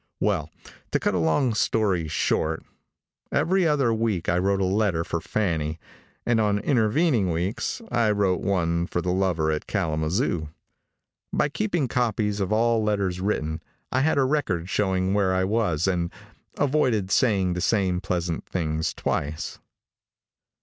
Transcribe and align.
Well, 0.19 0.49
to 0.89 0.99
cut 0.99 1.13
a 1.13 1.19
long 1.19 1.53
story 1.53 2.07
short, 2.07 2.63
every 3.31 3.67
other 3.67 3.93
week 3.93 4.27
I 4.27 4.39
wrote 4.39 4.59
a 4.59 4.65
letter 4.65 5.03
for 5.03 5.21
Fanny, 5.21 5.79
and 6.25 6.41
on 6.41 6.57
intervening 6.57 7.29
weeks 7.29 7.83
I 7.91 8.09
wrote 8.09 8.41
one 8.41 8.87
for 8.87 8.99
the 9.03 9.11
lover 9.11 9.51
at 9.51 9.67
Kalamazoo. 9.67 10.49
By 11.31 11.49
keeping 11.49 11.87
copies 11.87 12.39
of 12.39 12.51
all 12.51 12.81
letters 12.81 13.21
written, 13.21 13.61
I 13.91 14.01
had 14.01 14.17
a 14.17 14.23
record 14.23 14.69
showing 14.69 15.13
where 15.13 15.35
I 15.35 15.43
was, 15.43 15.85
and 15.87 16.11
avoided 16.57 17.11
saying 17.11 17.53
the 17.53 17.61
same 17.61 18.01
pleasant 18.01 18.47
things 18.49 18.95
twice. 18.95 19.59